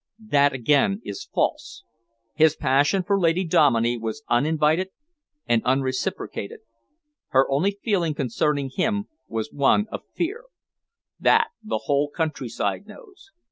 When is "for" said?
3.03-3.19